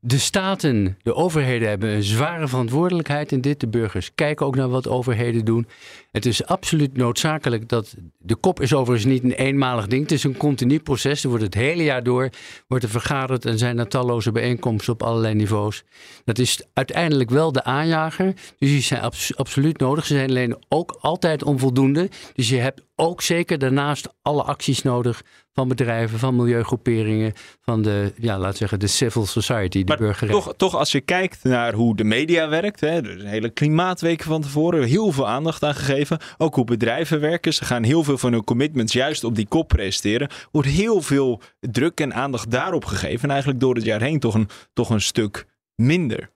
[0.07, 3.61] De staten, de overheden hebben een zware verantwoordelijkheid in dit.
[3.61, 5.67] De burgers kijken ook naar wat overheden doen.
[6.13, 7.95] Het is absoluut noodzakelijk dat.
[8.19, 10.03] De kop is overigens niet een eenmalig ding.
[10.03, 11.23] Het is een continu proces.
[11.23, 12.31] Er wordt het hele jaar door
[12.67, 15.85] wordt er vergaderd en zijn er talloze bijeenkomsten op allerlei niveaus.
[16.25, 18.35] Dat is uiteindelijk wel de aanjager.
[18.59, 20.07] Dus die zijn absoluut nodig.
[20.07, 22.11] Ze zijn alleen ook altijd onvoldoende.
[22.35, 25.23] Dus je hebt ook zeker daarnaast alle acties nodig
[25.55, 30.35] van bedrijven, van milieugroeperingen, van de, ja, laten zeggen, de civil society, de burgerij.
[30.35, 34.23] Toch, toch, als je kijkt naar hoe de media werkt, hè, is een hele klimaatweek
[34.23, 36.19] van tevoren, heel veel aandacht aan gegeven.
[36.39, 37.55] Ook hoe bedrijven werken.
[37.55, 40.29] Ze gaan heel veel van hun commitments juist op die kop presteren.
[40.51, 43.23] Wordt heel veel druk en aandacht daarop gegeven.
[43.23, 46.33] En eigenlijk door het jaar heen toch een, toch een stuk minder.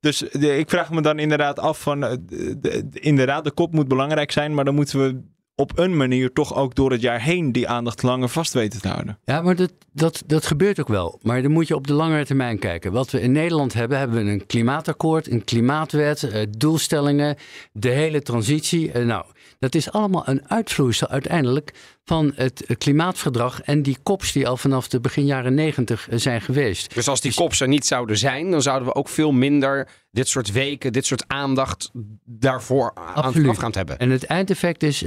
[0.00, 2.16] Dus de, ik vraag me dan inderdaad af van, eh,
[2.58, 5.20] de, inderdaad, de kop moet belangrijk zijn, maar dan moeten we
[5.54, 8.88] op een manier toch ook door het jaar heen die aandacht langer vast weten te
[8.88, 9.18] houden.
[9.24, 11.18] Ja, maar dat, dat, dat gebeurt ook wel.
[11.22, 12.92] Maar dan moet je op de langere termijn kijken.
[12.92, 17.36] Wat we in Nederland hebben, hebben we een klimaatakkoord, een klimaatwet, eh, doelstellingen,
[17.72, 18.92] de hele transitie.
[18.92, 19.24] Eh, nou,
[19.62, 21.72] dat is allemaal een uitvloeisel uiteindelijk
[22.04, 26.40] van het klimaatverdrag en die kops die al vanaf de begin jaren negentig eh, zijn
[26.40, 26.94] geweest.
[26.94, 29.88] Dus als die dus, kops er niet zouden zijn, dan zouden we ook veel minder
[30.10, 31.90] dit soort weken, dit soort aandacht
[32.24, 33.98] daarvoor aan afgaand hebben.
[33.98, 35.04] En het eindeffect is,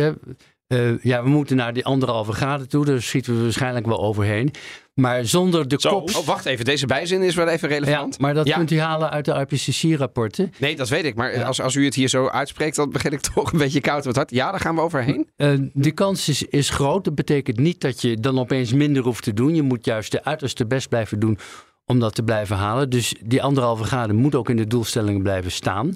[0.67, 4.03] uh, uh, ja, we moeten naar die anderhalve graden toe, daar schieten we waarschijnlijk wel
[4.03, 4.51] overheen.
[4.93, 6.15] Maar zonder de kop.
[6.15, 8.13] Oh, wacht even, deze bijzin is wel even relevant.
[8.13, 10.51] Ja, maar dat kunt u halen uit de IPCC-rapporten.
[10.59, 11.15] Nee, dat weet ik.
[11.15, 13.99] Maar als, als u het hier zo uitspreekt, dan begin ik toch een beetje koud
[13.99, 14.31] op het hart.
[14.31, 15.29] Ja, daar gaan we overheen.
[15.37, 17.03] Uh, de kans is, is groot.
[17.03, 19.55] Dat betekent niet dat je dan opeens minder hoeft te doen.
[19.55, 21.37] Je moet juist de uiterste best blijven doen
[21.85, 22.89] om dat te blijven halen.
[22.89, 25.95] Dus die anderhalve graden moet ook in de doelstellingen blijven staan.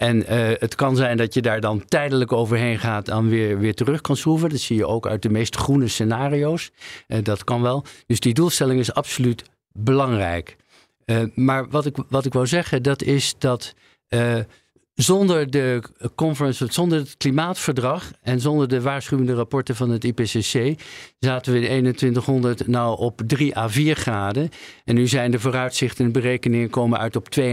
[0.00, 3.74] En uh, het kan zijn dat je daar dan tijdelijk overheen gaat en weer, weer
[3.74, 4.48] terug kan schroeven.
[4.48, 6.70] Dat zie je ook uit de meest groene scenario's.
[7.08, 7.84] Uh, dat kan wel.
[8.06, 10.56] Dus die doelstelling is absoluut belangrijk.
[11.06, 13.74] Uh, maar wat ik, wat ik wou zeggen, dat is dat
[15.02, 15.82] zonder de
[16.14, 20.80] conference, zonder het klimaatverdrag en zonder de waarschuwende rapporten van het IPCC
[21.18, 24.50] zaten we in 2100 nou op 3 à 4 graden.
[24.84, 27.44] En nu zijn de vooruitzichten en berekeningen komen uit op 2,5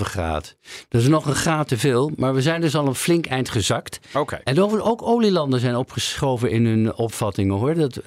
[0.00, 0.50] graden.
[0.88, 3.48] Dat is nog een graad te veel, maar we zijn dus al een flink eind
[3.48, 3.98] gezakt.
[4.14, 4.40] Oké.
[4.44, 7.74] En ook, ook olielanden zijn opgeschoven in hun opvattingen hoor.
[7.74, 8.00] Dat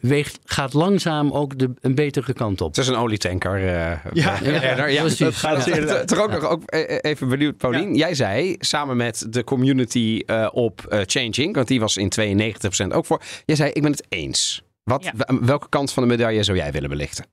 [0.00, 2.68] weegt, gaat langzaam ook de, een betere kant op.
[2.68, 3.56] Het is een olietanker.
[3.56, 3.64] eh,
[4.12, 4.90] Ja, eh, Erner.
[4.90, 5.00] ja.
[5.00, 5.18] precies.
[5.18, 5.74] Dat gaat Ja.
[5.74, 7.94] zeer- Toch ook nog ook, eh, even benieuwd, Paulien.
[7.94, 12.88] Jij zei samen met de community eh, op eh, Changing, want die was in 92%
[12.88, 13.22] ook voor.
[13.44, 14.62] Jij zei: Ik ben het eens.
[14.84, 15.38] Wat, Ja.
[15.40, 17.24] welke kant van de medaille zou jij willen belichten?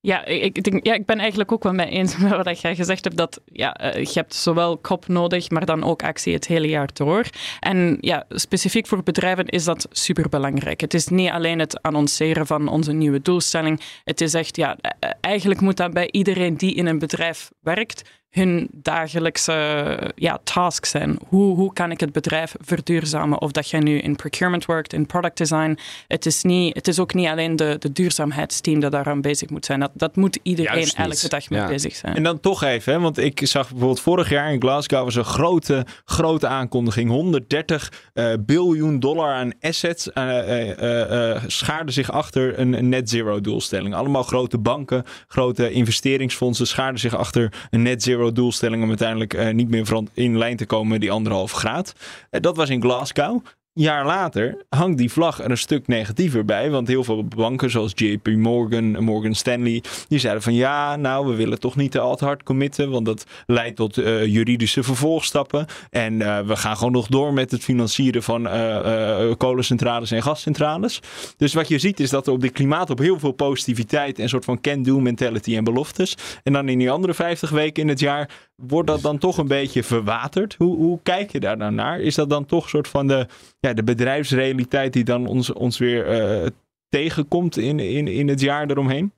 [0.00, 3.04] Ja, ik, denk, ja, ik ben eigenlijk ook wel mee eens met wat jij gezegd
[3.04, 3.16] hebt.
[3.16, 6.88] Dat ja, eh, je hebt zowel kop nodig, maar dan ook actie het hele jaar
[6.92, 7.24] door.
[7.60, 10.80] En ja, specifiek voor bedrijven is dat superbelangrijk.
[10.80, 13.80] Het is niet alleen het annonceren van onze nieuwe doelstelling.
[14.04, 18.02] Het is echt, ja, eh, eigenlijk moet dat bij iedereen die in een bedrijf werkt
[18.30, 21.18] hun dagelijkse ja, task zijn.
[21.28, 23.40] Hoe, hoe kan ik het bedrijf verduurzamen?
[23.40, 25.78] Of dat jij nu in procurement werkt, in product design.
[26.08, 29.64] Het is, niet, het is ook niet alleen de, de duurzaamheidsteam dat daaraan bezig moet
[29.64, 29.80] zijn.
[29.80, 31.66] Dat, dat moet iedereen elke dag mee Ja.
[31.66, 32.14] bezig zijn.
[32.14, 35.24] En dan toch even, hè, want ik zag bijvoorbeeld vorig jaar in Glasgow was een
[35.24, 37.10] grote, grote aankondiging.
[37.10, 43.40] 130 eh, biljoen dollar aan assets eh eh, schaarden zich achter een, een net zero
[43.40, 43.94] doelstelling.
[43.94, 49.54] Allemaal grote banken, grote investeringsfondsen schaarden zich achter een net zero doelstelling om uiteindelijk eh,
[49.54, 51.92] niet meer in lijn te komen met die anderhalve graad.
[52.30, 53.44] Eh, dat was in Glasgow.
[53.78, 56.70] Jaar later hangt die vlag er een stuk negatiever bij.
[56.70, 61.34] Want heel veel banken zoals JP Morgan, Morgan Stanley, die zeiden van ja, nou we
[61.34, 62.90] willen toch niet te al hard committen.
[62.90, 65.66] Want dat leidt tot eh, juridische vervolgstappen.
[65.90, 71.00] En eh, we gaan gewoon nog door met het financieren van eh, kolencentrales en gascentrales.
[71.36, 74.28] Dus wat je ziet is dat er op dit klimaat op heel veel positiviteit en
[74.28, 76.16] soort van can-do mentality en beloftes.
[76.42, 79.48] En dan in die andere 50 weken in het jaar wordt dat dan toch een
[79.48, 80.54] beetje verwaterd.
[80.58, 82.00] Hoe, hoe kijk je daar dan naar?
[82.00, 83.26] Is dat dan toch een soort van de,
[83.74, 86.46] de bedrijfsrealiteit die dan ons, ons weer eh,
[86.88, 89.12] tegenkomt in, in, in het jaar eromheen?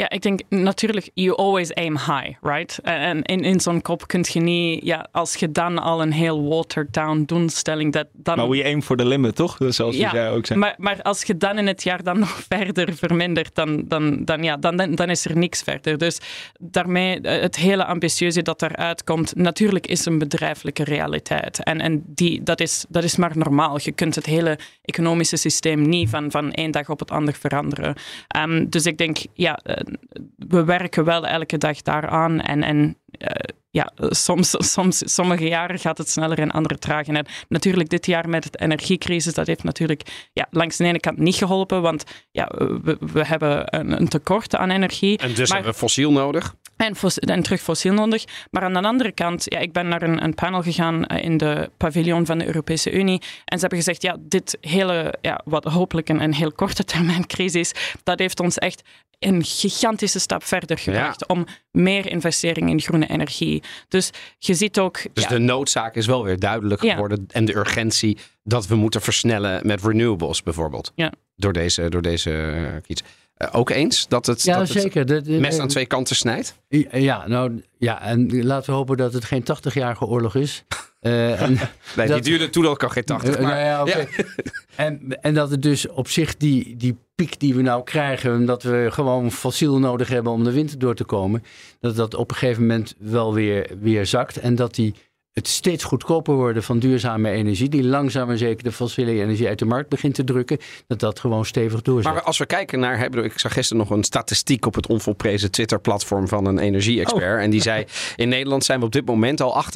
[0.00, 2.78] Ja, ik denk natuurlijk, you always aim high, right?
[2.82, 6.48] En in, in zo'n kop kun je niet, ja, als je dan al een heel
[6.48, 8.36] watered down doelstelling, dat dan...
[8.36, 9.56] Maar we aim for the limit, toch?
[9.68, 10.58] Zoals ja, jij ook zei.
[10.58, 14.42] maar, maar als je dan in het jaar dan nog verder vermindert, dan, dan, dan,
[14.42, 15.98] ja, dan, dan, dan is er niks verder.
[15.98, 16.20] Dus
[16.58, 21.62] daarmee, eh, het hele ambitieuze dat eruit komt, natuurlijk is een bedrijfelijke realiteit.
[21.62, 23.78] En, en die, dat, is, dat is maar normaal.
[23.82, 27.94] Je kunt het hele economische systeem niet van, van één dag op het ander veranderen.
[28.28, 29.89] Ehm, dus ik denk, ja, eh,
[30.36, 32.40] we werken wel elke dag daaraan.
[32.40, 37.14] En, en eh, ja, soms, soms, sommige jaren gaat het sneller en andere trager.
[37.14, 41.18] En natuurlijk dit jaar met het energiecrisis, dat heeft natuurlijk ja, langs de ene kant
[41.18, 42.50] niet geholpen, want ja,
[42.82, 45.18] we, we hebben een, een tekort aan energie.
[45.18, 46.54] En dus Maar- hebben we fossiel nodig.
[46.80, 48.24] En, terug fossiel nodig.
[48.50, 51.36] Maar aan de andere kant, ja, ik ben naar een, een panel gegaan eh, in
[51.36, 53.20] de paviljoen van de Europese Unie.
[53.44, 57.26] En ze hebben gezegd, ja, dit hele, ja, wat hopelijk een, een heel korte termijn
[57.26, 58.82] crisis, dat heeft ons echt
[59.18, 63.62] een gigantische stap verder gebracht om meer investering in groene energie.
[63.88, 65.00] Dus je ziet ook...
[65.12, 66.92] Dus ja, de noodzaak is wel weer duidelijk Ja.
[66.92, 67.24] geworden.
[67.28, 70.92] En de urgentie dat we moeten versnellen met renewables bijvoorbeeld.
[70.94, 71.12] Ja.
[71.36, 73.02] Door deze, door deze eh, kies.
[73.40, 75.40] Eh, ook eens dat het, Ja, dat het zeker.
[75.40, 76.54] Mes aan twee kanten snijdt?
[76.92, 80.64] Ja, nou ja, en laten we hopen dat het geen 80-jarige oorlog is.
[81.00, 81.58] Eh, en,
[81.96, 83.34] Nee, dat- die duurde toen ook al geen 80.
[83.36, 84.04] Eh, Maar, nou ja.
[84.76, 88.62] En, en dat het dus op zich die, die piek die we nou krijgen, omdat
[88.62, 91.42] we gewoon fossiel nodig hebben om de winter door te komen,
[91.80, 94.36] dat dat op een gegeven moment wel weer, weer zakt.
[94.36, 94.94] En dat die,
[95.40, 99.58] het steeds goedkoper worden van duurzame energie, die langzaam maar zeker de fossiele energie uit
[99.58, 102.12] de markt begint te drukken, dat dat gewoon stevig doorzet.
[102.12, 105.50] maar als we kijken naar, bedoel, ik zag gisteren nog een statistiek op het onvolprezen
[105.50, 107.42] Twitter-platform van een energie-expert.
[107.42, 107.84] En die zei,
[108.16, 109.68] in Nederland zijn we op dit moment al 38%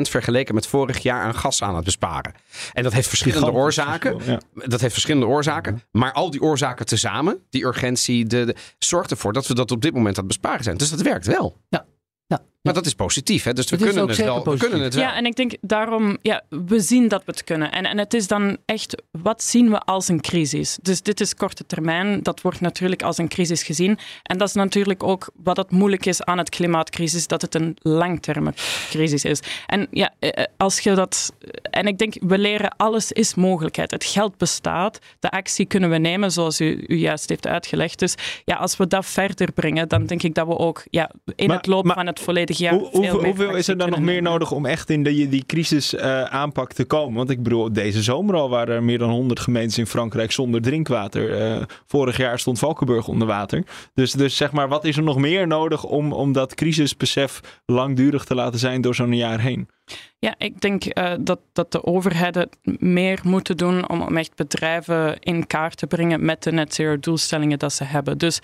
[0.00, 2.32] vergeleken met vorig jaar aan gas aan het besparen.
[2.72, 4.20] En dat heeft verschillende Gigantisch oorzaken.
[4.20, 5.82] verschil, Dat heeft verschillende oorzaken.
[5.90, 9.82] Maar al die oorzaken tezamen, die urgentie, de, de, zorgt ervoor dat we dat op
[9.82, 10.76] dit moment aan het besparen zijn.
[10.76, 11.56] Dus dat werkt wel.
[11.68, 11.86] Ja.
[12.74, 13.52] Maar dat is positief, hè?
[13.52, 15.02] Dus we Het kunnen het, wel, we kunnen het wel.
[15.04, 17.72] Ja, en ik denk daarom, ja, we zien dat we het kunnen.
[17.72, 20.78] En, en het is dan echt, wat zien we als een crisis?
[20.82, 23.98] Dus dit is korte termijn, dat wordt natuurlijk als een crisis gezien.
[24.22, 27.76] En dat is natuurlijk ook wat het moeilijk is aan het klimaatcrisis, dat het een
[27.82, 28.52] langterme
[28.90, 29.40] crisis is.
[29.66, 33.90] En ja, eh, als je dat, en ik denk, we leren alles is mogelijkheid.
[33.90, 37.98] Het geld bestaat, de actie kunnen we nemen, zoals u, u juist heeft uitgelegd.
[37.98, 41.46] Dus ja, als we dat verder brengen, dan denk ik dat we ook ja, in
[41.46, 44.14] Maar- het loop maar- van het volledige Hoe- veel hoeveel, is er dan nog meer
[44.14, 44.30] nemen.
[44.30, 47.14] nodig om echt in die, die crisis eh, aanpak te komen?
[47.16, 50.62] Want ik bedoel, deze zomer al waren er meer dan 100 gemeentes in Frankrijk zonder
[50.62, 51.40] drinkwater.
[51.40, 53.64] Eh, vorig jaar stond Valkenburg onder water.
[53.94, 58.24] Dus, dus zeg maar, wat is er nog meer nodig om, om dat crisisbesef langdurig
[58.24, 59.68] te laten zijn door zo'n jaar heen?
[60.18, 65.18] Ja, ik denk eh, dat, dat de overheden meer moeten doen om, om echt bedrijven
[65.18, 68.18] in kaart te brengen met de net zero doelstellingen dat ze hebben.
[68.18, 68.40] Dus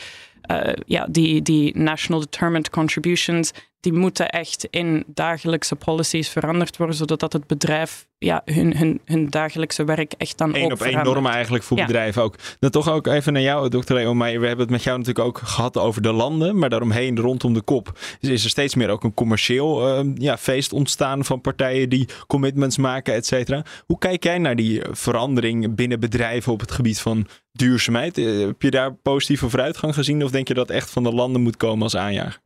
[0.47, 6.97] eh, ja, die, die national determined contributions, die moeten echt in dagelijkse policies veranderd worden,
[6.97, 10.81] zodat dat het bedrijf ja, hun, hun, hun dagelijkse werk echt dan Eén ook op
[10.83, 11.87] één normen eigenlijk voor Ja.
[11.87, 12.37] bedrijven ook.
[12.59, 14.41] Dan toch ook even naar jou, dokter Leo Meijer.
[14.41, 16.59] We hebben het met jou natuurlijk ook gehad over de landen.
[16.59, 20.39] Maar daaromheen, rondom de kop, is is er steeds meer ook een commercieel eh, ja,
[20.39, 23.63] feest ontstaan van partijen die commitments maken, et cetera.
[23.87, 28.19] Hoe kijk jij naar die verandering binnen bedrijven op het gebied van duurzaamheid?
[28.19, 30.25] Eh, Heb je daar positieve vooruitgang gezien?
[30.25, 32.41] Of denk je dat echt van de landen moet komen als aanjager?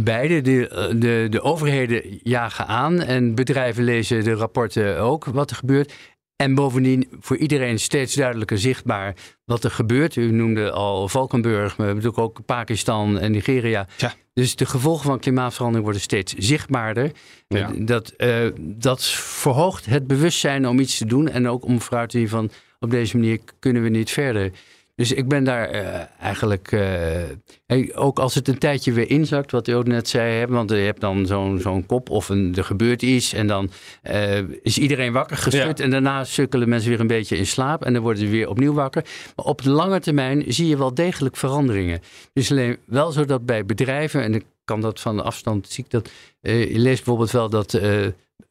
[0.00, 5.56] Beide, de, de, de overheden jagen aan en bedrijven lezen de rapporten ook wat er
[5.56, 5.92] gebeurt.
[6.36, 10.16] En bovendien voor iedereen steeds duidelijker zichtbaar wat er gebeurt.
[10.16, 13.86] U noemde al Valkenburg, maar natuurlijk ook Pakistan en Nigeria.
[13.96, 14.14] Ja.
[14.32, 17.10] Dus de gevolgen van klimaatverandering worden steeds zichtbaarder.
[17.48, 17.70] Ja.
[17.76, 22.18] Dat, eh, dat verhoogt het bewustzijn om iets te doen en ook om vooruit te
[22.18, 22.50] zien van
[22.80, 24.50] op deze manier kunnen we niet verder.
[24.98, 29.68] Dus ik ben daar eh, eigenlijk, eh, ook als het een tijdje weer inzakt, wat
[29.68, 32.64] u ook net zei, hè, want je hebt dan zo'n zo'n kop of een, er
[32.64, 33.70] gebeurt iets en dan
[34.02, 35.84] eh, is iedereen wakker geschud Ja.
[35.84, 38.72] en daarna sukkelen mensen weer een beetje in slaap en dan worden ze weer opnieuw
[38.72, 39.04] wakker.
[39.36, 42.00] Maar op de lange termijn zie je wel degelijk veranderingen.
[42.32, 45.84] Dus alleen wel zo dat bij bedrijven, en ik kan dat van de afstand, zie
[45.84, 47.80] ik dat, je leest bijvoorbeeld wel dat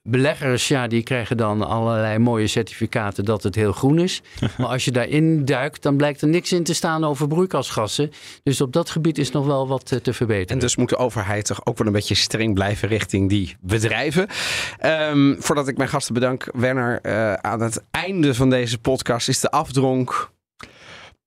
[0.08, 4.22] beleggers, ja, die krijgen dan allerlei mooie certificaten dat het heel groen is.
[4.58, 8.12] maar als je daarin duikt, dan blijkt er niks in te staan over broeikasgassen.
[8.44, 10.48] Dus op dat gebied is nog wel wat eh, te verbeteren.
[10.48, 14.28] En dus moet de overheid toch ook wel een beetje streng blijven richting die bedrijven.
[14.78, 19.40] Ehm, voordat ik mijn gasten bedank, Werner, eh, aan het einde van deze podcast is
[19.40, 20.36] de afdronk.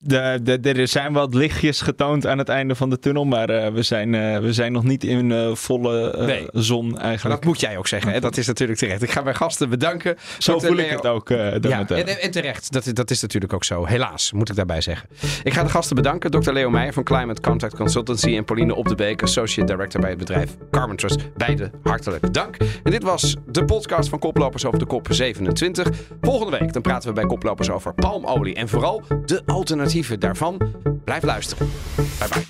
[0.02, 3.48] De, de, de- er zijn wat lichtjes getoond aan het einde van de tunnel, maar
[3.50, 6.46] eh, we, zijn, eh, we zijn nog niet in eh, volle Nee.
[6.52, 7.36] zon eigenlijk.
[7.40, 8.20] Dat moet jij ook zeggen, hè?
[8.20, 9.02] dat is natuurlijk terecht.
[9.02, 10.16] Ik ga mijn gasten bedanken.
[10.38, 11.28] Zo voel ik het ook.
[11.28, 12.72] Ja, en, en terecht.
[12.72, 13.84] Dat, is- dat is natuurlijk ook zo.
[13.86, 15.08] Helaas, moet ik daarbij zeggen.
[15.42, 16.30] Ik ga de gasten bedanken.
[16.30, 16.50] Dr.
[16.52, 20.18] Leo Meijer van Climate Contact Consultancy en Pauline Op de Beek, Associate Director bij het
[20.18, 21.36] bedrijf Carbon Trust.
[21.36, 22.56] Beide hartelijk dank.
[22.82, 25.88] En dit was de podcast van Koplopers over de kop 27.
[26.20, 29.42] Volgende week dan praten we bij Koplopers over palmolie en vooral de
[31.04, 31.70] Blijf luisteren.
[31.94, 32.44] Bye bye.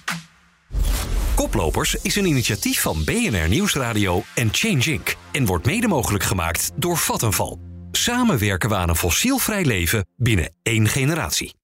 [1.35, 5.17] Koplopers is een initiatief van BNR Nieuwsradio en Change Inc.
[5.33, 7.59] en wordt mede mogelijk gemaakt door Vattenval.
[7.91, 11.60] Samen werken we aan een fossielvrij leven binnen één generatie.